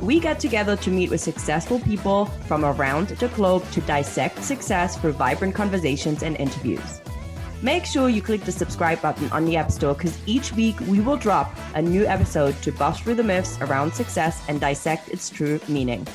[0.00, 4.96] We get together to meet with successful people from around the globe to dissect success
[4.96, 7.02] through vibrant conversations and interviews.
[7.60, 11.00] Make sure you click the subscribe button on the App Store because each week we
[11.00, 15.28] will drop a new episode to bust through the myths around success and dissect its
[15.28, 16.06] true meaning.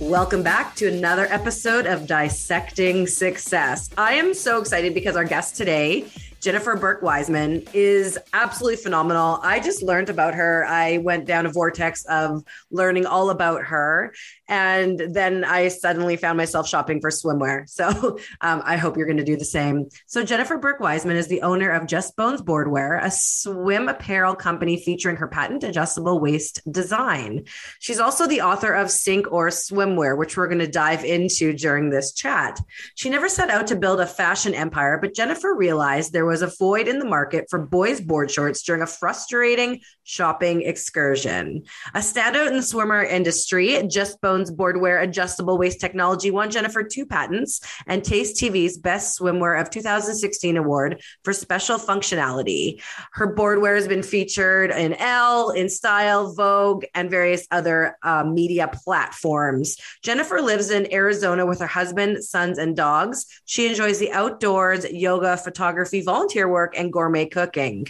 [0.00, 3.90] Welcome back to another episode of Dissecting Success.
[3.98, 6.10] I am so excited because our guest today
[6.40, 9.38] Jennifer Burke Weissman is absolutely phenomenal.
[9.42, 10.64] I just learned about her.
[10.66, 14.14] I went down a vortex of learning all about her.
[14.48, 17.68] And then I suddenly found myself shopping for swimwear.
[17.80, 19.88] So um, I hope you're going to do the same.
[20.06, 24.76] So, Jennifer Burke Weissman is the owner of Just Bones Boardwear, a swim apparel company
[24.76, 27.44] featuring her patent adjustable waist design.
[27.78, 31.88] She's also the author of Sink or Swimwear, which we're going to dive into during
[31.88, 32.60] this chat.
[32.96, 36.52] She never set out to build a fashion empire, but Jennifer realized there was a
[36.58, 41.62] void in the market for boys' board shorts during a frustrating shopping excursion.
[41.94, 47.04] A standout in the swimmer industry, Just Bones Boardwear adjustable waist technology won Jennifer two
[47.04, 52.80] patents and Taste TV's Best Swimwear of 2016 award for special functionality.
[53.12, 59.76] Her boardwear has been featured in Elle, InStyle, Vogue, and various other uh, media platforms.
[60.02, 63.26] Jennifer lives in Arizona with her husband, sons, and dogs.
[63.46, 67.86] She enjoys the outdoors, yoga, photography, volunteer work, and gourmet cooking.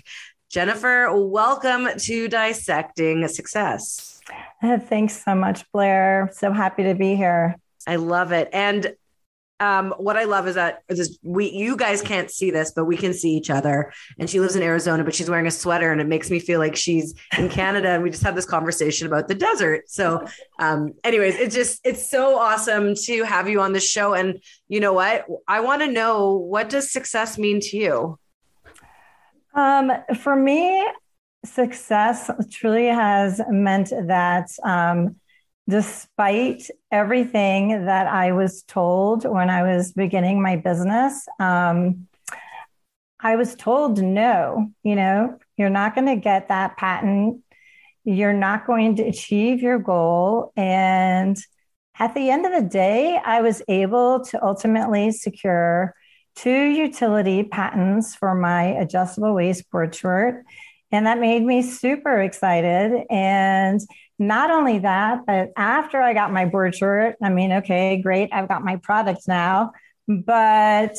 [0.49, 4.21] Jennifer, welcome to Dissecting Success.
[4.63, 6.31] Thanks so much, Blair.
[6.33, 7.57] So happy to be here.
[7.89, 8.49] I love it.
[8.53, 8.95] And
[9.61, 12.97] um, what I love is that this, we you guys can't see this, but we
[12.97, 13.93] can see each other.
[14.19, 16.61] And she lives in Arizona, but she's wearing a sweater, and it makes me feel
[16.61, 17.89] like she's in Canada.
[17.89, 19.91] And we just have this conversation about the desert.
[19.91, 20.25] So,
[20.61, 24.15] um, anyways, it's just it's so awesome to have you on the show.
[24.15, 25.27] And you know what?
[25.49, 28.20] I want to know what does success mean to you.
[29.55, 30.87] Um, for me,
[31.45, 35.17] success truly has meant that um,
[35.69, 42.07] despite everything that I was told when I was beginning my business, um,
[43.23, 47.43] I was told no, you know, you're not going to get that patent.
[48.05, 50.53] You're not going to achieve your goal.
[50.57, 51.37] And
[51.99, 55.95] at the end of the day, I was able to ultimately secure
[56.43, 60.45] two utility patents for my adjustable waist board short
[60.93, 63.05] and that made me super excited.
[63.11, 63.81] And
[64.19, 68.49] not only that, but after I got my board short, I mean, okay, great, I've
[68.49, 69.73] got my product now.
[70.09, 70.97] But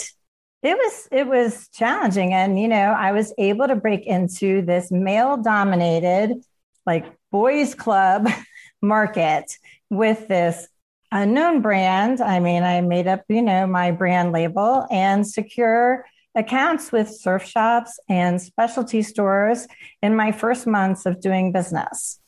[0.63, 2.34] it was it was challenging.
[2.34, 6.41] And you know, I was able to break into this male dominated,
[6.85, 8.30] like boys club
[8.81, 9.51] market
[9.90, 10.68] with this
[11.12, 12.22] unknown brand.
[12.22, 16.06] I mean, I made up, you know, my brand label and secure
[16.36, 19.68] accounts with surf shops and specialty stores
[20.02, 22.22] in my first months of doing business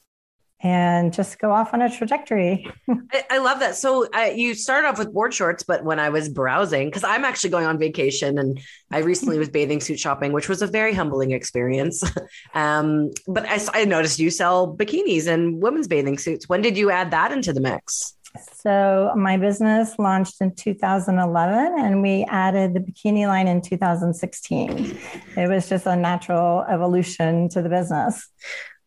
[0.64, 2.72] and just go off on a trajectory.
[2.90, 3.76] I, I, love that.
[3.76, 7.50] So you started off with board shorts, but when I was browsing, because I'm actually
[7.50, 11.32] going on vacation and I recently was bathing suit shopping, which was a very humbling
[11.32, 12.02] experience.
[12.54, 16.47] um, but I, I noticed you sell bikinis and women's bathing suits.
[16.47, 18.16] When did you add that into the mix?
[18.41, 24.97] So my business launched in 2011 and we added the bikini line in 2016.
[25.38, 28.28] It was just a natural evolution to the business.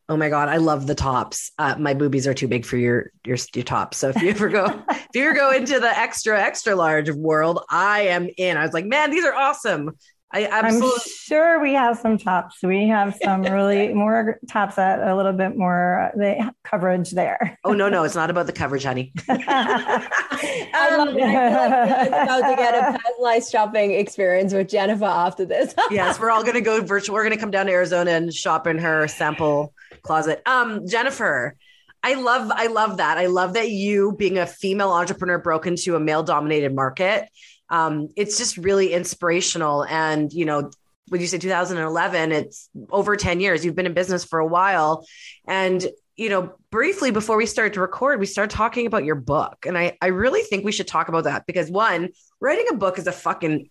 [0.09, 1.51] Oh my god, I love the tops.
[1.59, 3.97] Uh, my boobies are too big for your your your tops.
[3.99, 7.65] So if you ever go if you ever go into the extra extra large world,
[7.71, 8.57] I am in.
[8.57, 9.97] I was like, man, these are awesome.
[10.33, 12.59] I absolutely I'm sure we have some tops.
[12.63, 17.59] We have some really more tops that a little bit more the coverage there.
[17.65, 19.13] oh no, no, it's not about the coverage, honey.
[19.29, 21.23] I love it.
[21.23, 25.75] I like about to get a personalized shopping experience with Jennifer after this.
[25.91, 27.15] yes, we're all gonna go virtual.
[27.15, 30.43] We're gonna come down to Arizona and shop in her sample closet.
[30.47, 31.57] Um, Jennifer,
[32.03, 33.19] I love I love that.
[33.19, 37.29] I love that you being a female entrepreneur broke into a male dominated market.
[37.71, 39.85] Um, it's just really inspirational.
[39.85, 40.71] And you know,
[41.09, 43.65] when you say 2011, it's over 10 years.
[43.65, 45.07] You've been in business for a while.
[45.47, 45.87] And
[46.17, 49.67] you know, briefly before we started to record, we started talking about your book.
[49.67, 52.09] And I, I really think we should talk about that because one,
[52.41, 53.69] writing a book is a fucking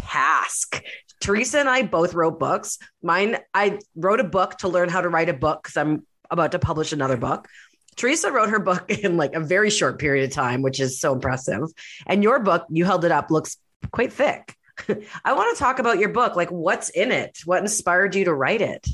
[0.00, 0.82] task.
[1.20, 2.78] Teresa and I both wrote books.
[3.02, 6.52] Mine, I wrote a book to learn how to write a book because I'm about
[6.52, 7.48] to publish another book.
[7.96, 11.12] Teresa wrote her book in like a very short period of time, which is so
[11.12, 11.62] impressive.
[12.06, 13.56] And your book, you held it up, looks
[13.90, 14.54] quite thick.
[15.24, 16.36] I want to talk about your book.
[16.36, 17.38] Like, what's in it?
[17.44, 18.86] What inspired you to write it?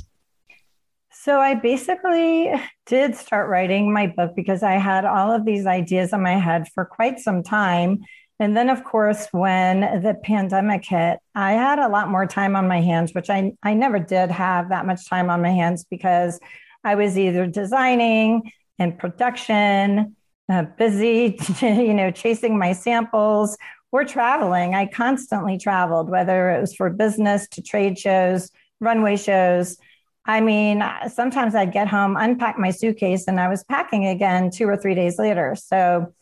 [1.10, 2.52] So, I basically
[2.86, 6.68] did start writing my book because I had all of these ideas in my head
[6.74, 8.04] for quite some time.
[8.40, 12.66] And then, of course, when the pandemic hit, I had a lot more time on
[12.66, 16.40] my hands, which I, I never did have that much time on my hands because
[16.82, 18.50] I was either designing
[18.82, 20.16] and production,
[20.48, 23.56] uh, busy, you know, chasing my samples
[23.92, 24.74] or traveling.
[24.74, 28.50] I constantly traveled, whether it was for business to trade shows,
[28.80, 29.78] runway shows.
[30.26, 34.68] I mean, sometimes I'd get home, unpack my suitcase, and I was packing again two
[34.68, 35.54] or three days later.
[35.56, 36.12] So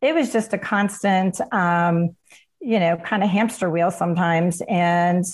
[0.00, 2.16] it was just a constant, um,
[2.60, 4.62] you know, kind of hamster wheel sometimes.
[4.68, 5.24] And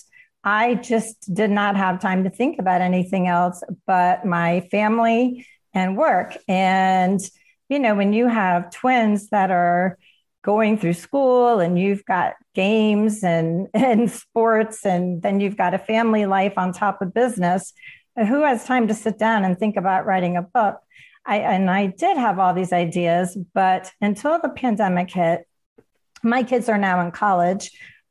[0.44, 5.44] I just did not have time to think about anything else but my family
[5.76, 6.36] and work.
[6.48, 7.20] And,
[7.68, 9.96] you know, when you have twins that are
[10.42, 15.78] going through school and you've got games and, and sports, and then you've got a
[15.78, 17.72] family life on top of business,
[18.16, 20.80] who has time to sit down and think about writing a book?
[21.24, 25.46] I, and I did have all these ideas, but until the pandemic hit,
[26.22, 27.70] my kids are now in college.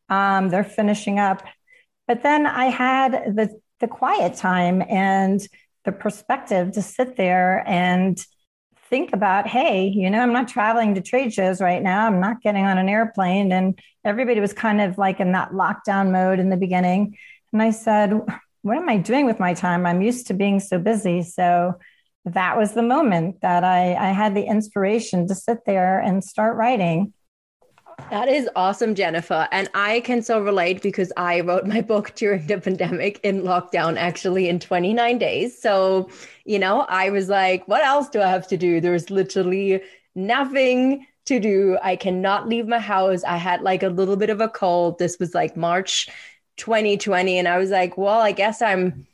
[0.09, 1.41] Um, they're finishing up
[2.07, 5.41] but then I had the, the quiet time and
[5.85, 8.19] the perspective to sit there and
[8.89, 12.05] think about, hey, you know, I'm not traveling to trade shows right now.
[12.05, 13.51] I'm not getting on an airplane.
[13.51, 17.17] And everybody was kind of like in that lockdown mode in the beginning.
[17.51, 18.13] And I said,
[18.61, 19.85] what am I doing with my time?
[19.85, 21.23] I'm used to being so busy.
[21.23, 21.75] So
[22.25, 26.55] that was the moment that I, I had the inspiration to sit there and start
[26.55, 27.13] writing.
[28.09, 29.47] That is awesome, Jennifer.
[29.51, 33.97] And I can so relate because I wrote my book during the pandemic in lockdown,
[33.97, 35.59] actually in 29 days.
[35.59, 36.09] So,
[36.45, 38.79] you know, I was like, what else do I have to do?
[38.79, 39.81] There's literally
[40.13, 41.77] nothing to do.
[41.81, 43.23] I cannot leave my house.
[43.23, 44.99] I had like a little bit of a cold.
[44.99, 46.07] This was like March
[46.57, 47.39] 2020.
[47.39, 49.07] And I was like, well, I guess I'm.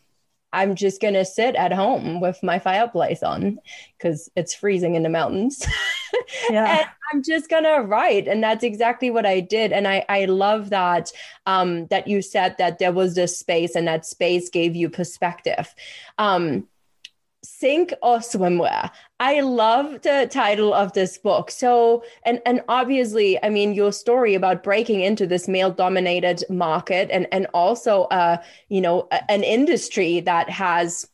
[0.53, 3.59] I'm just going to sit at home with my fireplace on
[3.97, 5.65] because it's freezing in the mountains.
[6.49, 6.79] Yeah.
[6.79, 8.27] and I'm just gonna write.
[8.27, 9.71] And that's exactly what I did.
[9.71, 11.11] And I, I love that
[11.45, 15.73] um, that you said that there was this space and that space gave you perspective.
[16.17, 16.67] Um,
[17.43, 18.91] sink or swimwear.
[19.19, 21.49] I love the title of this book.
[21.51, 27.09] So and and obviously i mean your story about breaking into this male dominated market
[27.11, 28.37] and and also uh
[28.69, 31.07] you know an industry that has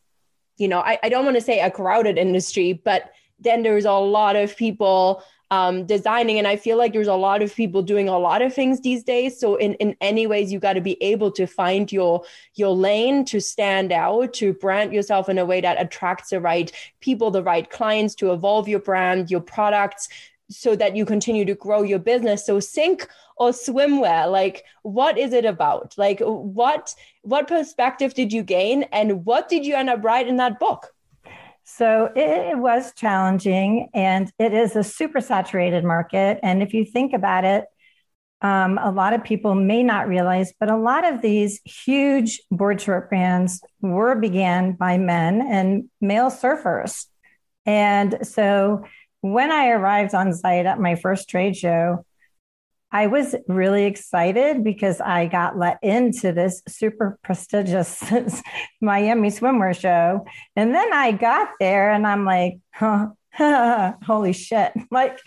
[0.58, 3.92] you know I, I don't want to say a crowded industry but then there's a
[3.92, 6.38] lot of people um, designing.
[6.38, 9.04] And i feel like there's a lot of people doing a lot of things these
[9.04, 9.40] days.
[9.40, 12.24] So in, in any ways you got to be able to find your
[12.56, 16.72] your lane to stand out to brand yourself in a way that attracts the right
[17.00, 20.10] people the right clients to evolve your brand your products
[20.50, 22.46] so that you continue to grow your business.
[22.46, 25.94] So sink or swimwear like what is it about?
[25.98, 28.84] Like what what perspective did you gain?
[28.92, 30.94] And what did you end up writing in that book
[31.70, 36.40] so it, was challenging and it is a super saturated market.
[36.42, 37.66] And if you think about it,
[38.42, 42.80] um, a lot of people may not realize, but a lot of these huge board
[42.80, 47.06] short brands were began by men and male surfers.
[47.66, 48.86] And so
[49.20, 52.06] when I arrived on site at my first trade show,
[52.92, 58.02] I was really excited because I got let into this super prestigious
[58.82, 60.26] Miami swimwear show.
[60.56, 63.10] And then I got there and I'm like, huh,
[64.04, 64.74] holy shit.
[64.92, 65.20] Like,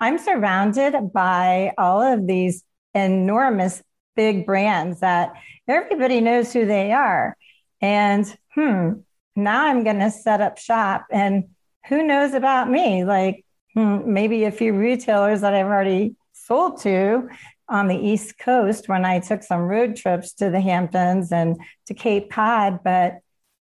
[0.00, 2.62] I'm surrounded by all of these
[2.94, 3.82] enormous
[4.14, 5.32] big brands that
[5.68, 7.36] everybody knows who they are.
[7.80, 8.92] And hmm,
[9.34, 11.06] now I'm going to set up shop.
[11.10, 11.48] And
[11.88, 13.04] who knows about me?
[13.04, 13.44] Like,
[13.74, 17.28] hmm, maybe a few retailers that I've already sold to
[17.68, 21.94] on the East Coast when I took some road trips to the Hamptons and to
[21.94, 23.18] Cape Cod, but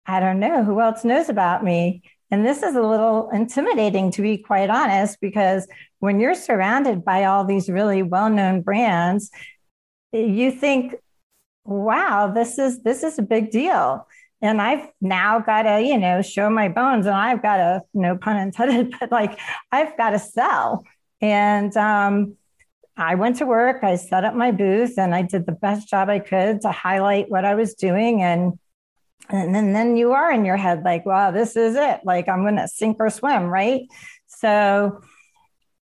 [0.04, 2.02] I don't know who else knows about me.
[2.30, 5.66] And this is a little intimidating, to be quite honest, because
[6.00, 9.30] when you're surrounded by all these really well known brands,
[10.12, 10.94] you think,
[11.64, 14.06] wow, this is, this is a big deal.
[14.42, 18.16] and I've now got to, you know, show my bones and I've got to, no
[18.16, 19.38] pun intended, but like
[19.72, 20.84] I've got to sell.
[21.22, 22.36] And um,
[22.96, 26.08] I went to work, I set up my booth and I did the best job
[26.08, 28.22] I could to highlight what I was doing.
[28.22, 28.58] And
[29.28, 32.00] and then, then you are in your head like, wow, this is it.
[32.04, 33.82] Like I'm to sink or swim, right?
[34.26, 35.00] So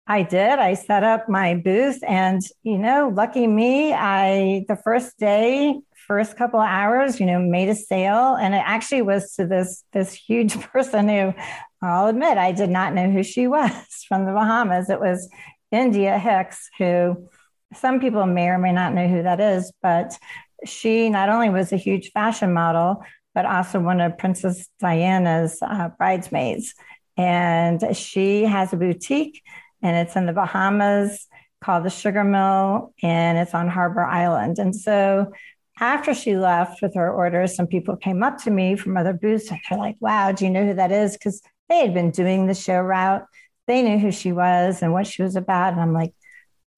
[0.06, 0.60] I did.
[0.60, 6.36] I set up my booth and, you know, lucky me, I, the first day, first
[6.36, 8.36] couple of hours, you know, made a sale.
[8.36, 11.34] And it actually was to this, this huge person who
[11.82, 13.72] I'll admit I did not know who she was
[14.10, 14.90] from the Bahamas.
[14.90, 15.30] It was
[15.72, 17.30] India Hicks, who
[17.74, 20.18] some people may or may not know who that is, but
[20.66, 25.90] she not only was a huge fashion model, but also one of Princess Diana's uh,
[25.98, 26.74] bridesmaids.
[27.18, 29.42] And she has a boutique
[29.82, 31.28] and it's in the Bahamas
[31.64, 34.60] called the Sugar Mill and it's on Harbour Island.
[34.60, 35.32] And so
[35.80, 39.50] after she left with her orders, some people came up to me from other booths
[39.50, 41.14] and they're like, wow, do you know who that is?
[41.14, 43.26] Because they had been doing the show route.
[43.68, 45.74] They knew who she was and what she was about.
[45.74, 46.14] And I'm like,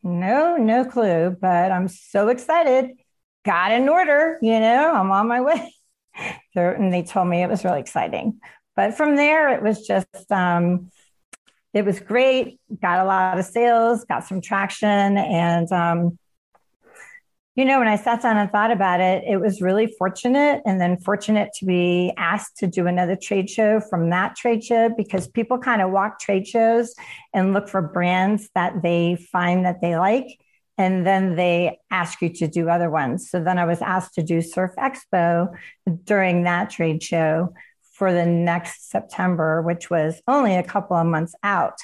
[0.04, 2.92] no, no clue, but I'm so excited.
[3.46, 5.74] Got an order, you know, I'm on my way.
[6.56, 8.40] and they told me it was really exciting.
[8.75, 10.90] But from there, it was just, um,
[11.74, 12.60] it was great.
[12.82, 15.18] Got a lot of sales, got some traction.
[15.18, 16.18] And, um,
[17.55, 20.81] you know, when I sat down and thought about it, it was really fortunate and
[20.81, 25.27] then fortunate to be asked to do another trade show from that trade show because
[25.27, 26.95] people kind of walk trade shows
[27.31, 30.27] and look for brands that they find that they like
[30.79, 33.29] and then they ask you to do other ones.
[33.29, 35.53] So then I was asked to do Surf Expo
[36.05, 37.53] during that trade show
[37.93, 41.77] for the next September, which was only a couple of months out.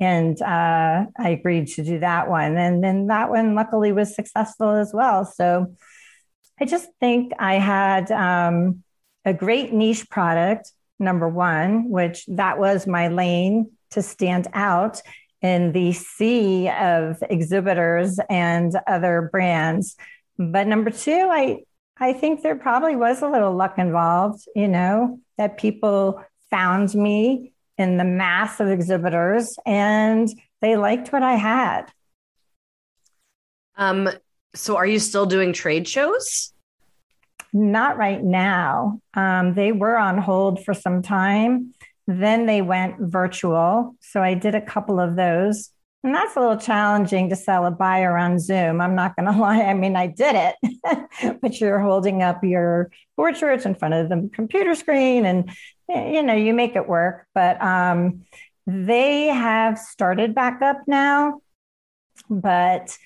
[0.00, 2.56] And uh, I agreed to do that one.
[2.56, 5.24] And then that one, luckily, was successful as well.
[5.24, 5.74] So
[6.60, 8.82] I just think I had um,
[9.24, 15.00] a great niche product, number one, which that was my lane to stand out
[15.42, 19.96] in the sea of exhibitors and other brands.
[20.38, 21.64] But number two, I
[21.98, 27.52] I think there probably was a little luck involved, you know, that people found me
[27.78, 30.28] in the mass of exhibitors and
[30.60, 31.86] they liked what I had.
[33.76, 34.08] Um,
[34.54, 36.52] so are you still doing trade shows?
[37.52, 39.00] Not right now.
[39.14, 41.74] Um, they were on hold for some time.
[42.06, 43.96] Then they went virtual.
[44.00, 45.70] So I did a couple of those.
[46.04, 48.80] And that's a little challenging to sell a buyer on Zoom.
[48.80, 49.62] I'm not going to lie.
[49.62, 54.30] I mean, I did it, but you're holding up your portraits in front of the
[54.32, 55.50] computer screen and,
[55.88, 57.26] you know, you make it work.
[57.34, 58.24] But um,
[58.66, 61.40] they have started back up now,
[62.28, 62.96] but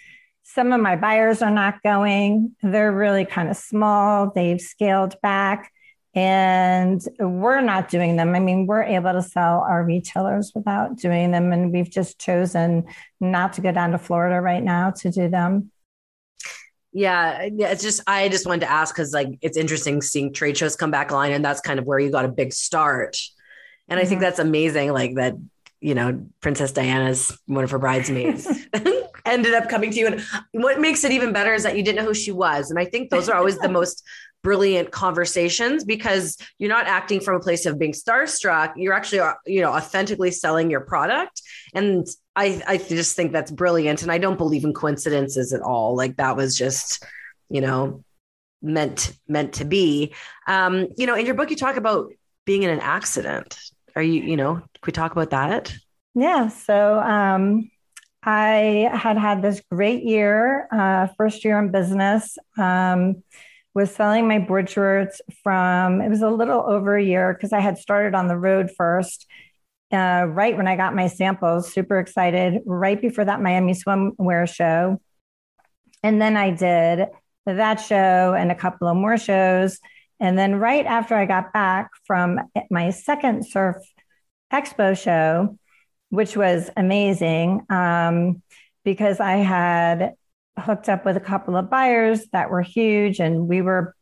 [0.43, 2.55] some of my buyers are not going.
[2.63, 4.33] They're really kind of small.
[4.35, 5.71] They've scaled back
[6.17, 8.35] and we're not doing them.
[8.35, 12.87] I mean, we're able to sell our retailers without doing them, and we've just chosen
[13.21, 15.71] not to go down to Florida right now to do them.
[16.95, 17.69] Yeah, Yeah.
[17.69, 20.91] it's just I just wanted to ask because like it's interesting seeing trade shows come
[20.91, 23.19] back online, and that's kind of where you got a big start.
[23.87, 24.07] And mm-hmm.
[24.07, 24.25] I think mm-hmm.
[24.25, 25.35] that's amazing, like that
[25.81, 28.49] you know Princess Diana's one of her bridesmaids
[29.27, 31.99] ended up coming to you, and what makes it even better is that you didn't
[31.99, 32.71] know who she was.
[32.71, 34.03] And I think those are always the most
[34.47, 38.75] brilliant conversations because you're not acting from a place of being starstruck.
[38.77, 41.43] You're actually, uh, you know, authentically selling your product.
[41.75, 44.03] And I, I just think that's brilliant.
[44.03, 45.97] And I don't believe in coincidences at all.
[45.97, 47.05] Like that was just,
[47.49, 48.05] you know,
[48.63, 50.15] meant meant to be.
[50.47, 52.13] Um, you know, in your book, you talk about
[52.45, 53.59] being in an accident.
[53.97, 55.75] Are you, you know, can we talk about that?
[56.15, 56.51] Yeah.
[56.51, 57.69] So um,
[58.23, 62.39] I had had this great year, uh, first year in business.
[62.57, 63.25] Um,
[63.77, 67.61] was selling my board shorts from, it was a little over a year because I
[67.61, 69.27] had started on the road first.
[69.93, 74.99] Uh, right when I got my samples, super excited, right before that Miami swimwear show.
[76.03, 77.07] And then I did
[77.45, 79.79] that show and a couple of more shows.
[80.21, 82.41] And then right after I got back from
[82.71, 83.77] my second surf
[84.51, 85.59] expo show,
[86.09, 88.43] which was amazing um,
[88.85, 90.15] because I had
[90.59, 93.95] hooked up with a couple of buyers that were huge, and we were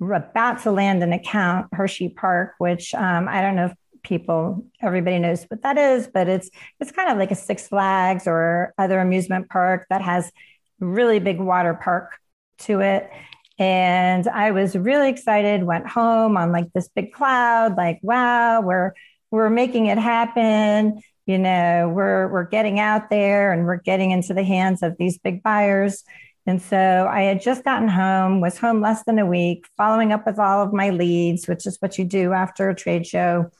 [0.00, 5.44] about to land an account, Hersheypark, which um, I don't know if people everybody knows
[5.44, 9.48] what that is, but it's it's kind of like a Six Flags or other amusement
[9.48, 10.30] park that has
[10.78, 12.18] really big water park
[12.58, 13.10] to it.
[13.58, 18.92] And I was really excited, went home on like this big cloud, like, wow, we're
[19.30, 24.34] we're making it happen you know we're we're getting out there and we're getting into
[24.34, 26.04] the hands of these big buyers
[26.46, 30.26] And so I had just gotten home, was home less than a week, following up
[30.26, 33.50] with all of my leads, which is what you do after a trade show.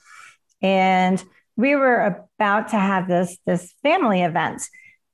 [0.62, 1.22] And
[1.56, 4.62] we were about to have this, this family event.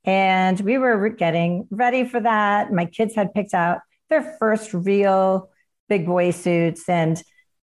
[0.03, 2.71] And we were getting ready for that.
[2.73, 3.79] My kids had picked out
[4.09, 5.49] their first real
[5.87, 6.89] big boy suits.
[6.89, 7.21] And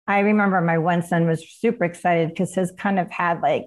[0.06, 3.66] I remember my one son was super excited because his kind of had like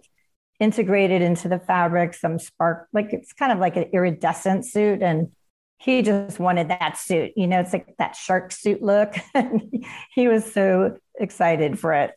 [0.60, 5.02] integrated into the fabric some spark, like it's kind of like an iridescent suit.
[5.02, 5.32] And
[5.78, 7.34] he just wanted that suit.
[7.36, 9.16] You know, it's like that shark suit look.
[9.36, 12.12] And he was so excited for it.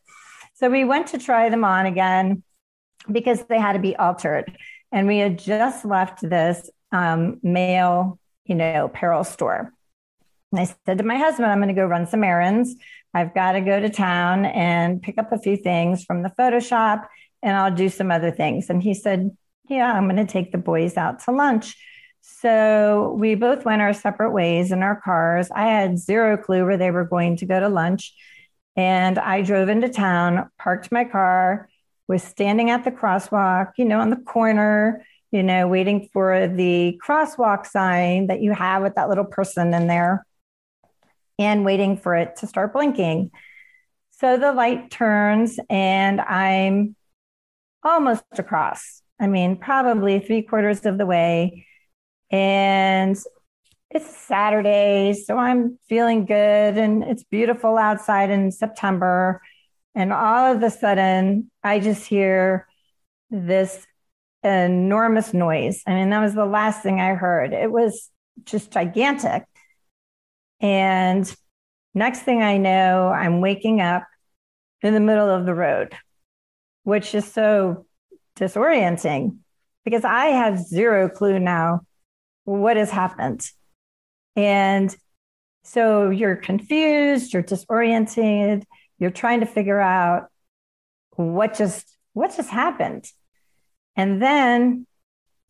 [0.55, 2.43] So we went to try them on again
[3.11, 4.57] because they had to be altered.
[4.93, 9.73] And we had just left this um, male, you know, apparel store.
[10.53, 12.75] And I said to my husband, I'm going to go run some errands.
[13.13, 17.07] I've got to go to town and pick up a few things from the Photoshop
[17.43, 18.71] and I'll do some other things.
[18.71, 19.37] And he said,
[19.69, 21.77] Yeah, I'm going to take the boys out to lunch.
[22.21, 25.49] So we both went our separate ways in our cars.
[25.55, 28.13] I had zero clue where they were going to go to lunch.
[28.75, 31.69] And I drove into town, parked my car,
[32.09, 37.01] was standing at the crosswalk, you know, on the corner, you know, waiting for the
[37.05, 40.27] crosswalk sign that you have with that little person in there
[41.39, 43.31] and waiting for it to start blinking.
[44.13, 46.97] So the light turns and I'm
[47.87, 49.03] almost across.
[49.21, 51.67] I mean, probably three quarters of the way.
[52.31, 53.17] And
[53.91, 59.41] it's Saturday, so I'm feeling good and it's beautiful outside in September.
[59.95, 62.67] And all of a sudden, I just hear
[63.31, 63.87] this
[64.43, 65.83] enormous noise.
[65.87, 67.53] I mean, that was the last thing I heard.
[67.53, 68.11] It was
[68.45, 69.45] just gigantic.
[70.61, 71.33] And
[71.95, 74.03] next thing I know, I'm waking up
[74.83, 75.95] in the middle of the road,
[76.87, 77.85] which is so
[78.39, 79.39] disorienting
[79.85, 81.81] because I have zero clue now
[82.45, 83.45] what has happened.
[84.37, 84.95] And
[85.65, 88.65] so you're confused, you're disoriented,
[89.01, 90.29] you're trying to figure out
[91.17, 93.11] what just what just happened.
[93.97, 94.87] And then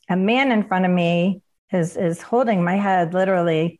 [0.08, 3.78] a man in front of me is is holding my head literally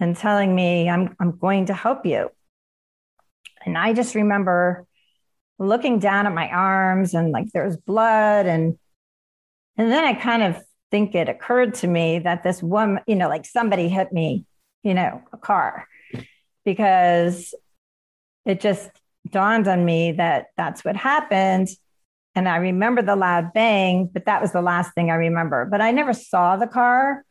[0.00, 2.30] and telling me I'm I'm going to help you.
[3.64, 4.87] And I just remember
[5.58, 8.78] looking down at my arms and like there's blood and
[9.76, 13.28] and then I kind of think it occurred to me that this woman, you know,
[13.28, 14.44] like somebody hit me,
[14.82, 15.86] you know, a car
[16.64, 17.54] because
[18.44, 18.90] it just
[19.30, 21.68] dawned on me that that's what happened.
[22.34, 25.64] And I remember the loud bang, but that was the last thing I remember.
[25.64, 27.24] But I never saw the car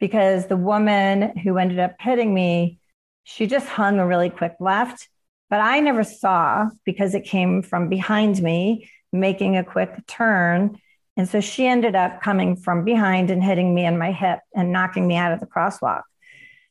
[0.00, 2.80] because the woman who ended up hitting me,
[3.24, 5.08] she just hung a really quick left.
[5.52, 10.78] But I never saw because it came from behind me, making a quick turn.
[11.18, 14.72] And so she ended up coming from behind and hitting me in my hip and
[14.72, 16.04] knocking me out of the crosswalk.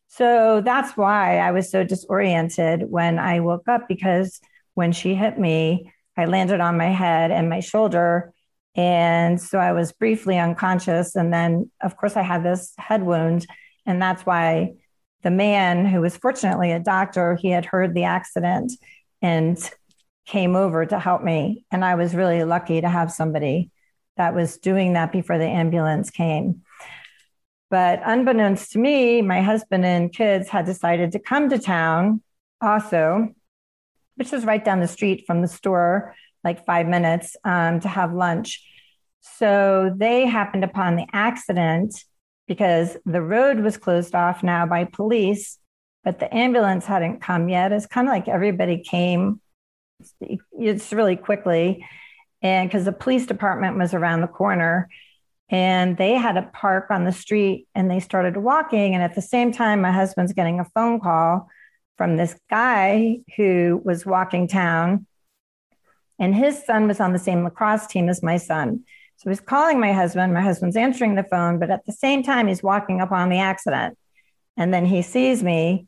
[0.07, 4.41] So that's why I was so disoriented when I woke up because
[4.73, 8.33] when she hit me, I landed on my head and my shoulder.
[8.73, 11.15] And so I was briefly unconscious.
[11.15, 13.45] And then, of course, I had this head wound.
[13.85, 14.73] And that's why
[15.23, 18.71] the man, who was fortunately a doctor, he had heard the accident
[19.21, 19.57] and
[20.25, 21.65] came over to help me.
[21.71, 23.71] And I was really lucky to have somebody
[24.17, 26.61] that was doing that before the ambulance came.
[27.69, 32.21] But unbeknownst to me, my husband and kids had decided to come to town
[32.59, 33.29] also,
[34.15, 38.13] which was right down the street from the store, like five minutes um, to have
[38.13, 38.67] lunch.
[39.21, 42.03] So they happened upon the accident
[42.47, 45.57] because the road was closed off now by police,
[46.03, 47.71] but the ambulance hadn't come yet.
[47.71, 49.39] It's kind of like everybody came.
[50.59, 51.85] It's really quickly
[52.41, 54.89] and because the police department was around the corner
[55.49, 59.21] and they had a park on the street and they started walking and at the
[59.21, 61.47] same time my husband's getting a phone call
[61.97, 65.05] from this guy who was walking town
[66.19, 68.83] and his son was on the same lacrosse team as my son
[69.21, 72.47] so he's calling my husband my husband's answering the phone but at the same time
[72.47, 73.97] he's walking up on the accident
[74.57, 75.85] and then he sees me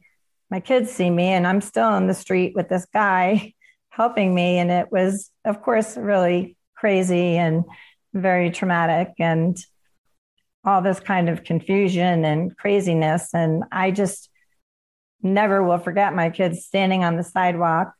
[0.49, 3.53] my kids see me and i'm still on the street with this guy
[3.93, 4.57] helping me.
[4.57, 7.63] And it was, of course, really crazy and
[8.13, 9.57] very traumatic and
[10.65, 13.29] all this kind of confusion and craziness.
[13.33, 14.29] And I just
[15.21, 17.93] never will forget my kids standing on the sidewalk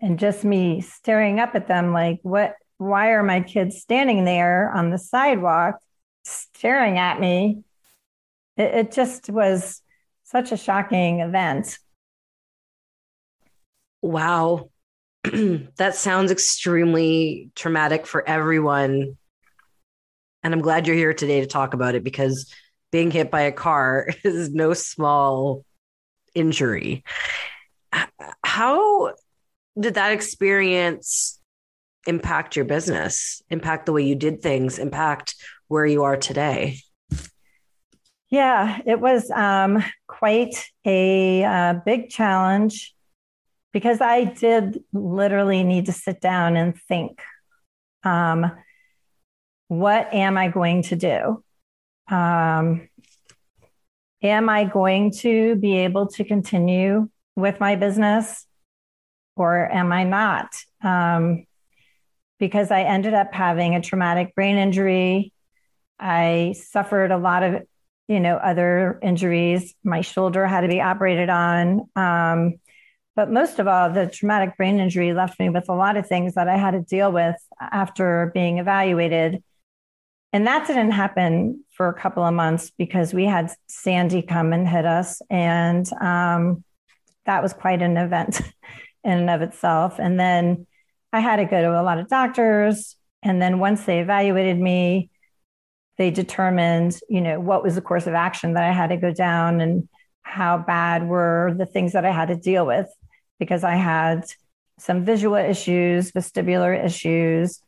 [0.00, 2.54] and just me staring up at them like, what?
[2.78, 5.76] Why are my kids standing there on the sidewalk
[6.24, 7.62] staring at me?
[8.56, 9.82] It, it just was
[10.24, 11.78] such a shocking event.
[14.02, 14.70] Wow.
[15.24, 19.16] that sounds extremely traumatic for everyone.
[20.42, 22.52] And I'm glad you're here today to talk about it because
[22.92, 25.64] being hit by a car is no small
[26.34, 27.02] injury.
[28.44, 29.14] How
[29.78, 31.40] did that experience
[32.06, 35.34] impact your business, impact the way you did things, impact
[35.68, 36.78] where you are today?
[38.30, 42.94] Yeah, it was um, quite a uh, big challenge
[43.72, 47.20] because I did literally need to sit down and think
[48.02, 48.50] um,
[49.68, 51.44] what am I going to do?
[52.08, 52.88] Um,
[54.22, 58.46] am I going to be able to continue with my business
[59.36, 60.54] or am I not?
[60.82, 61.46] Um,
[62.38, 65.32] because I ended up having a traumatic brain injury.
[65.98, 67.62] I suffered a lot of,
[68.08, 69.74] you know, other injuries.
[69.82, 71.88] My shoulder had to be operated on.
[71.96, 72.56] Um,
[73.14, 76.34] but most of all, the traumatic brain injury left me with a lot of things
[76.34, 79.42] that I had to deal with after being evaluated.
[80.34, 84.68] And that didn't happen for a couple of months because we had Sandy come and
[84.68, 85.22] hit us.
[85.30, 86.62] And um,
[87.24, 88.40] that was quite an event
[89.04, 89.98] in and of itself.
[89.98, 90.66] And then
[91.12, 92.96] I had to go to a lot of doctors.
[93.22, 95.10] And then once they evaluated me,
[95.98, 99.12] they determined, you know, what was the course of action that I had to go
[99.12, 99.88] down and
[100.22, 102.86] how bad were the things that I had to deal with
[103.38, 104.24] because I had
[104.78, 107.60] some visual issues, vestibular issues.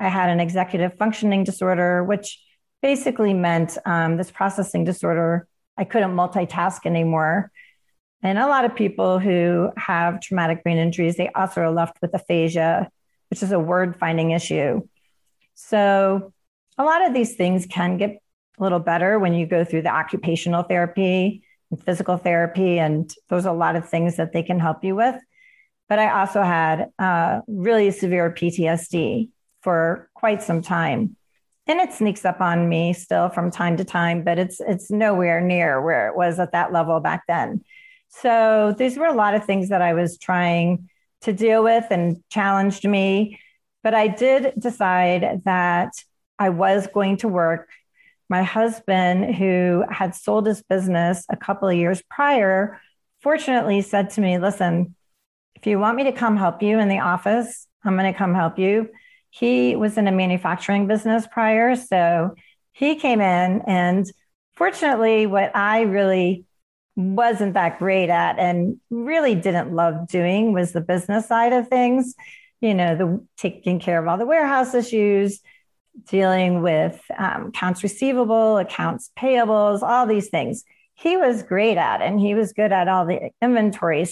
[0.00, 2.40] I had an executive functioning disorder, which
[2.80, 5.46] basically meant um, this processing disorder.
[5.76, 7.50] I couldn't multitask anymore.
[8.22, 12.14] And a lot of people who have traumatic brain injuries, they also are left with
[12.14, 12.90] aphasia,
[13.30, 14.82] which is a word finding issue.
[15.54, 16.32] So
[16.76, 18.20] a lot of these things can get
[18.58, 22.78] a little better when you go through the occupational therapy and physical therapy.
[22.78, 25.16] And those are a lot of things that they can help you with.
[25.88, 29.30] But I also had uh, really severe PTSD
[29.62, 31.16] for quite some time.
[31.66, 35.40] And it sneaks up on me still from time to time, but it's it's nowhere
[35.42, 37.62] near where it was at that level back then.
[38.08, 40.88] So these were a lot of things that I was trying
[41.22, 43.38] to deal with and challenged me.
[43.82, 45.92] But I did decide that
[46.38, 47.68] I was going to work
[48.28, 52.80] my husband, who had sold his business a couple of years prior,
[53.20, 54.94] fortunately said to me, Listen,
[55.54, 58.34] if you want me to come help you in the office, I'm going to come
[58.34, 58.90] help you.
[59.30, 61.74] He was in a manufacturing business prior.
[61.74, 62.34] So
[62.72, 64.06] he came in, and
[64.56, 66.44] fortunately, what I really
[66.98, 72.16] wasn't that great at and really didn't love doing was the business side of things,
[72.60, 75.40] you know, the taking care of all the warehouse issues
[76.08, 80.64] dealing with um, accounts receivable, accounts payables, all these things.
[80.94, 84.04] He was great at, and he was good at all the inventory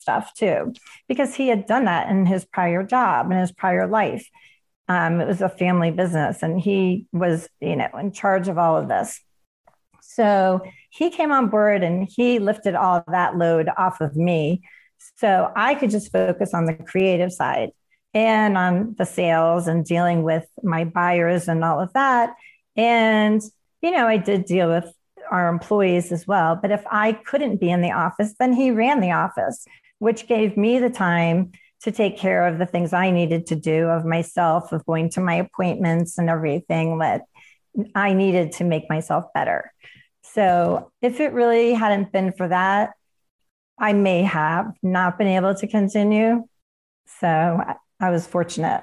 [0.00, 0.74] stuff too,
[1.06, 4.28] because he had done that in his prior job, in his prior life.
[4.88, 8.76] Um, it was a family business, and he was, you know, in charge of all
[8.76, 9.20] of this.
[10.02, 10.62] So
[10.94, 14.62] he came on board and he lifted all that load off of me.
[15.16, 17.70] So I could just focus on the creative side
[18.14, 22.34] and on the sales and dealing with my buyers and all of that.
[22.76, 23.42] And,
[23.82, 24.92] you know, I did deal with
[25.32, 26.54] our employees as well.
[26.54, 29.66] But if I couldn't be in the office, then he ran the office,
[29.98, 31.52] which gave me the time
[31.82, 35.20] to take care of the things I needed to do of myself, of going to
[35.20, 37.22] my appointments and everything that
[37.96, 39.73] I needed to make myself better.
[40.34, 42.94] So if it really hadn't been for that,
[43.78, 46.44] I may have not been able to continue.
[47.20, 47.62] So
[48.00, 48.82] I was fortunate.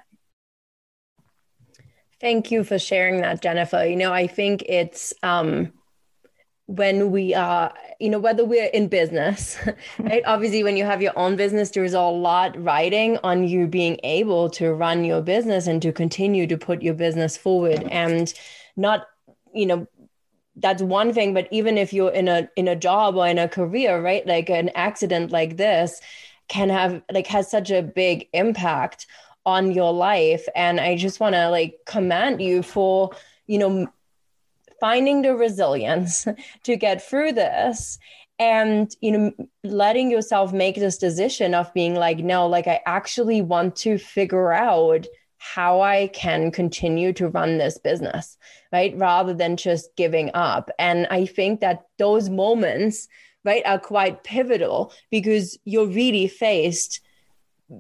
[2.21, 3.85] Thank you for sharing that, Jennifer.
[3.85, 5.73] You know, I think it's um,
[6.67, 9.57] when we are, you know, whether we're in business,
[9.99, 10.23] right?
[10.25, 14.49] Obviously, when you have your own business, there's a lot riding on you being able
[14.51, 18.33] to run your business and to continue to put your business forward and
[18.77, 19.07] not,
[19.53, 19.87] you know,
[20.57, 23.47] that's one thing but even if you're in a in a job or in a
[23.47, 26.01] career right like an accident like this
[26.47, 29.07] can have like has such a big impact
[29.45, 30.45] on your life.
[30.55, 33.11] And i just want to like commend you for
[33.47, 33.87] you know
[34.79, 36.27] finding the resilience
[36.63, 37.97] to get through this
[38.37, 39.31] and you know
[39.63, 44.51] letting yourself make this decision of being like no like i actually want to figure
[44.51, 45.05] out
[45.41, 48.37] how I can continue to run this business,
[48.71, 48.97] right?
[48.97, 50.69] Rather than just giving up.
[50.79, 53.07] And I think that those moments,
[53.43, 57.01] right, are quite pivotal because you're really faced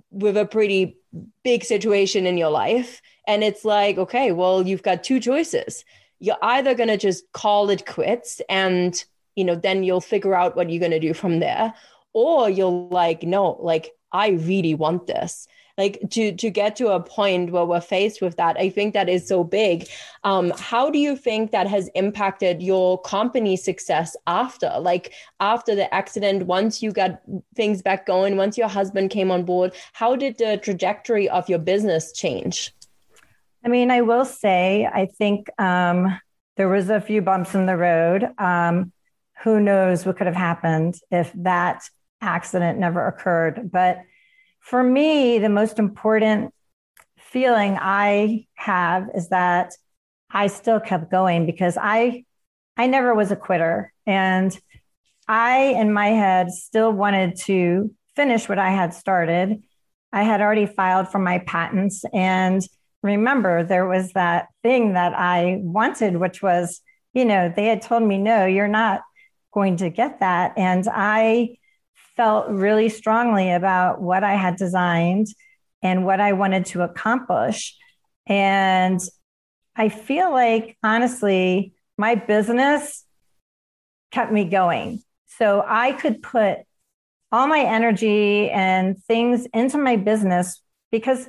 [0.09, 0.97] with a pretty
[1.43, 3.01] big situation in your life.
[3.27, 5.85] And it's like, okay, well, you've got two choices.
[6.19, 9.03] You're either going to just call it quits and,
[9.35, 11.73] you know, then you'll figure out what you're going to do from there.
[12.13, 15.47] Or you're like, no, like, I really want this
[15.83, 19.09] like to to get to a point where we're faced with that i think that
[19.09, 19.87] is so big
[20.23, 25.87] um, how do you think that has impacted your company success after like after the
[25.93, 27.21] accident once you got
[27.55, 31.59] things back going once your husband came on board how did the trajectory of your
[31.59, 32.73] business change
[33.63, 36.19] I mean, I will say, I think um,
[36.57, 38.27] there was a few bumps in the road.
[38.37, 38.91] Um,
[39.43, 41.83] who knows what could have happened if that
[42.21, 43.71] accident never occurred?
[43.71, 44.01] But
[44.61, 46.53] for me, the most important
[47.17, 49.73] feeling I have is that
[50.31, 52.23] I still kept going because I
[52.77, 54.57] I never was a quitter and
[55.27, 59.61] I in my head still wanted to finish what I had started.
[60.13, 62.61] I had already filed for my patents and
[63.03, 66.81] remember there was that thing that I wanted, which was,
[67.13, 69.01] you know, they had told me, no, you're not
[69.53, 70.53] going to get that.
[70.57, 71.57] And I
[72.15, 75.27] felt really strongly about what I had designed
[75.81, 77.75] and what I wanted to accomplish.
[78.27, 78.99] And
[79.75, 83.03] I feel like, honestly, my business
[84.11, 85.01] kept me going.
[85.25, 86.59] So I could put
[87.31, 91.27] all my energy and things into my business because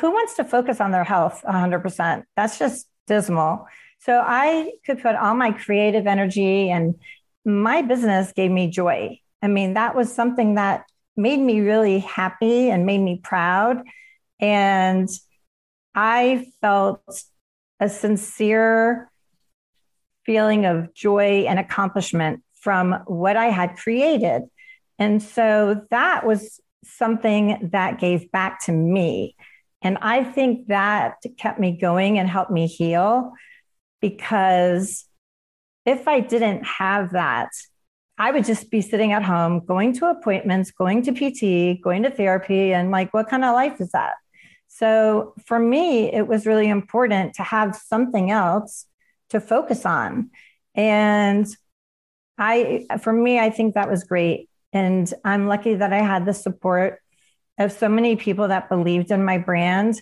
[0.00, 2.24] who wants to focus on their health 100%?
[2.34, 3.66] That's just dismal.
[4.00, 6.96] So I could put all my creative energy and
[7.44, 9.20] my business gave me joy.
[9.42, 13.82] I mean, that was something that made me really happy and made me proud.
[14.40, 15.08] And
[15.94, 17.02] I felt
[17.80, 19.10] a sincere
[20.24, 24.42] feeling of joy and accomplishment from what I had created.
[24.98, 29.36] And so that was something that gave back to me.
[29.82, 33.32] And I think that kept me going and helped me heal
[34.00, 35.04] because
[35.84, 37.50] if I didn't have that,
[38.18, 42.10] I would just be sitting at home, going to appointments, going to PT, going to
[42.10, 44.14] therapy, and like, what kind of life is that?
[44.68, 48.86] So for me, it was really important to have something else
[49.30, 50.30] to focus on.
[50.74, 51.46] And
[52.38, 54.48] I, for me, I think that was great.
[54.72, 57.00] And I'm lucky that I had the support
[57.58, 60.00] of so many people that believed in my brand.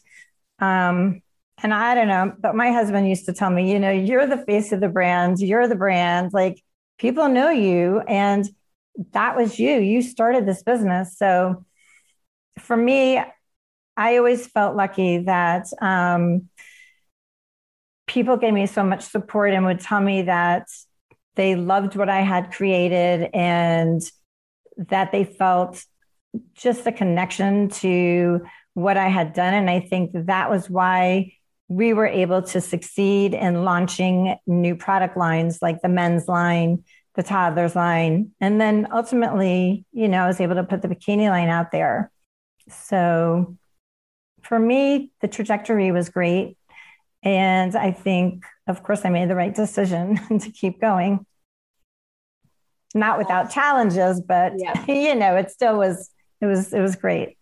[0.59, 1.23] Um,
[1.63, 4.45] and I don't know, but my husband used to tell me, you know, you're the
[4.45, 6.64] face of the brand, you're the brand, like
[6.99, 8.01] people know you.
[8.01, 8.49] And
[9.13, 9.79] that was you.
[9.79, 11.17] You started this business.
[11.19, 11.65] So
[12.59, 13.21] for me,
[13.97, 16.49] I always felt lucky that um,
[18.07, 20.69] people gave me so much support and would tell me that
[21.37, 24.03] they loved what I had created and
[24.77, 25.85] that they felt
[26.55, 29.55] just a connection to what I had done.
[29.55, 31.33] And I think that was why
[31.69, 37.23] we were able to succeed in launching new product lines like the men's line, the
[37.23, 38.33] toddlers line.
[38.41, 42.11] And then ultimately, you know, I was able to put the bikini line out there.
[42.69, 43.57] So
[44.43, 46.57] for me, the trajectory was great.
[47.23, 51.25] And I think, of course, I made the right decision to keep going.
[52.95, 54.85] Not without challenges, but yeah.
[54.89, 57.39] you know, it still was it was it was great.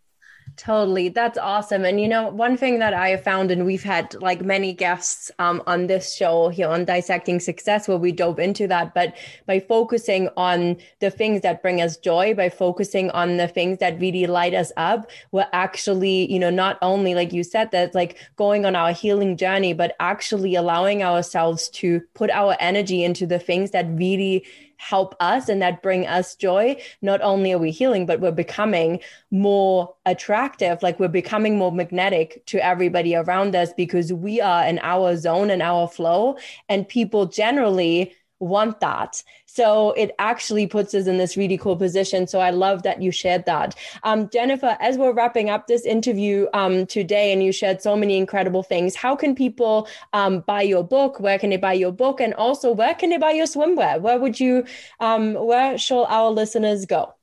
[0.56, 1.08] Totally.
[1.08, 1.84] That's awesome.
[1.84, 5.30] And you know, one thing that I have found, and we've had like many guests
[5.38, 9.60] um, on this show here on Dissecting Success where we dove into that, but by
[9.60, 14.26] focusing on the things that bring us joy, by focusing on the things that really
[14.26, 18.66] light us up, we're actually, you know, not only, like you said, that like going
[18.66, 23.70] on our healing journey, but actually allowing ourselves to put our energy into the things
[23.70, 24.44] that really
[24.82, 28.98] help us and that bring us joy, not only are we healing, but we're becoming
[29.30, 30.82] more attractive.
[30.82, 35.50] Like we're becoming more magnetic to everybody around us because we are in our zone
[35.50, 36.36] and our flow.
[36.68, 39.22] And people generally want that.
[39.46, 42.26] So it actually puts us in this really cool position.
[42.26, 43.74] So I love that you shared that.
[44.02, 48.16] Um, Jennifer, as we're wrapping up this interview um, today, and you shared so many
[48.16, 51.20] incredible things, how can people um, buy your book?
[51.20, 52.20] Where can they buy your book?
[52.20, 54.00] And also, where can they buy your swimwear?
[54.00, 54.64] Where would you,
[55.00, 57.14] um, where shall our listeners go?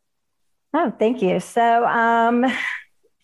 [0.73, 1.39] Oh, thank you.
[1.39, 2.45] So, um,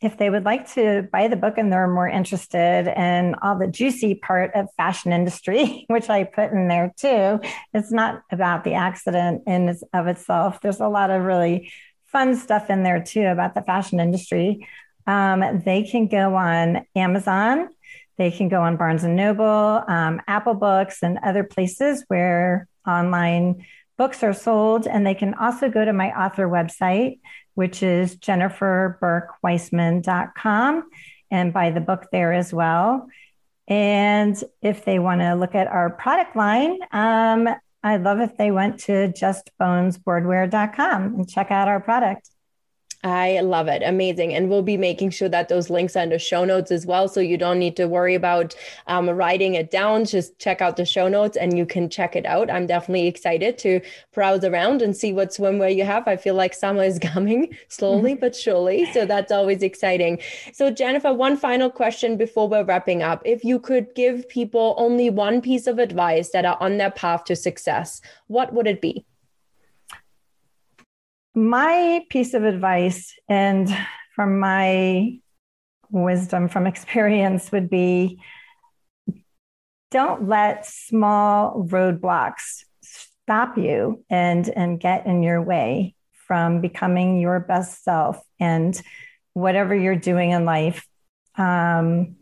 [0.01, 3.67] if they would like to buy the book and they're more interested in all the
[3.67, 7.39] juicy part of fashion industry, which I put in there too,
[7.73, 10.62] it's not about the accident in of itself.
[10.62, 11.71] There's a lot of really
[12.05, 14.67] fun stuff in there too about the fashion industry.
[15.08, 17.69] Um, they can go on Amazon.
[18.17, 23.65] They can go on Barnes and Noble, um, Apple Books, and other places where online
[23.97, 24.88] books are sold.
[24.88, 27.19] And they can also go to my author website,
[27.56, 30.89] which is jenniferburkeweissman.com
[31.32, 33.08] and buy the book there as well.
[33.68, 37.50] And if they want to look at our product line, um,
[37.84, 42.30] I'd love if they went to justbonesboardwear.com and check out our product.
[43.06, 43.84] I love it.
[43.86, 44.34] Amazing.
[44.34, 47.08] And we'll be making sure that those links are in the show notes as well.
[47.08, 48.56] So you don't need to worry about
[48.88, 50.06] um, writing it down.
[50.06, 52.50] Just check out the show notes and you can check it out.
[52.50, 53.80] I'm definitely excited to
[54.12, 56.08] browse around and see what swimwear you have.
[56.08, 58.22] I feel like summer is coming slowly mm-hmm.
[58.22, 58.91] but surely.
[58.91, 60.20] So that's always exciting.
[60.52, 63.22] So, Jennifer, one final question before we're wrapping up.
[63.24, 67.26] If you could give people only one piece of advice that are on their path
[67.26, 69.06] to success, what would it be?
[71.36, 73.69] My piece of advice and
[74.15, 75.19] from my
[75.91, 78.19] wisdom from experience would be
[79.91, 85.93] don't let small roadblocks stop you and and get in your way
[86.28, 88.82] from becoming your best self and
[89.34, 90.88] whatever you're doing in life.
[91.36, 92.15] Um,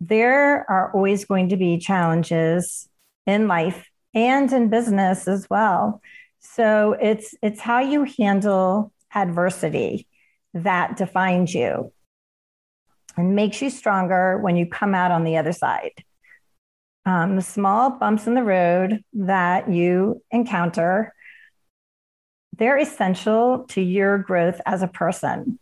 [0.00, 2.88] there are always going to be challenges
[3.26, 6.00] in life and in business as well
[6.40, 10.08] so it's it's how you handle adversity
[10.54, 11.92] that defines you
[13.16, 15.92] and makes you stronger when you come out on the other side.
[17.06, 21.14] Um, the small bumps in the road that you encounter,
[22.56, 25.58] they're essential to your growth as a person.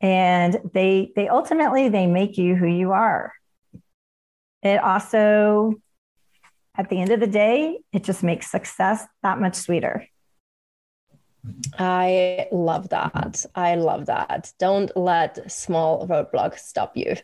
[0.00, 3.32] And they they ultimately they make you who you are.
[4.62, 5.74] It also
[6.76, 10.06] at the end of the day, it just makes success that much sweeter.
[11.78, 13.44] I love that.
[13.54, 14.52] I love that.
[14.58, 17.16] Don't let small roadblocks stop you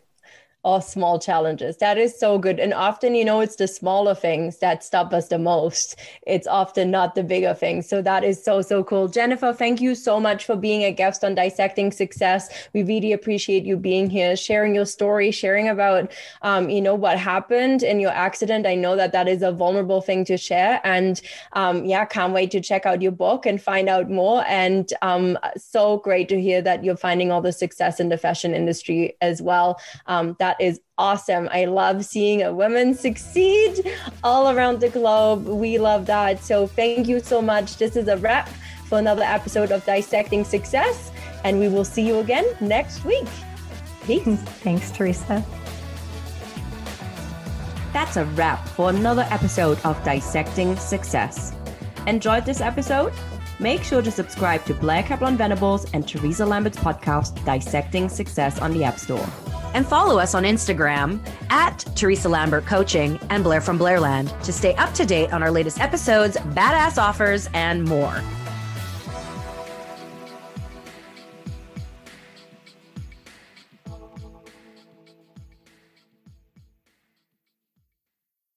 [0.63, 1.77] or small challenges.
[1.77, 2.59] That is so good.
[2.59, 5.95] And often, you know, it's the smaller things that stop us the most.
[6.27, 7.87] It's often not the bigger things.
[7.87, 9.07] So that is so, so cool.
[9.07, 12.49] Jennifer, thank you so much for being a guest on Dissecting Success.
[12.73, 17.17] We really appreciate you being here, sharing your story, sharing about, um, you know, what
[17.17, 18.65] happened in your accident.
[18.65, 20.81] I know that that is a vulnerable thing to share.
[20.83, 21.21] And
[21.53, 24.43] um, yeah, can't wait to check out your book and find out more.
[24.45, 28.53] And um, so great to hear that you're finding all the success in the fashion
[28.53, 29.79] industry as well.
[30.07, 31.47] Um, that that is awesome.
[31.51, 33.87] I love seeing a woman succeed
[34.23, 35.45] all around the globe.
[35.45, 36.43] We love that.
[36.43, 37.77] So thank you so much.
[37.77, 38.49] This is a wrap
[38.87, 41.11] for another episode of Dissecting Success,
[41.43, 43.27] and we will see you again next week.
[44.05, 44.41] Peace.
[44.65, 45.45] Thanks, Teresa.
[47.93, 51.53] That's a wrap for another episode of Dissecting Success.
[52.07, 53.13] Enjoyed this episode?
[53.59, 58.71] Make sure to subscribe to Blair Kaplan Venables and Teresa Lambert's podcast, Dissecting Success, on
[58.71, 59.27] the App Store
[59.73, 61.19] and follow us on Instagram
[61.49, 65.51] at Teresa Lambert Coaching and Blair from Blairland to stay up to date on our
[65.51, 68.21] latest episodes, badass offers, and more.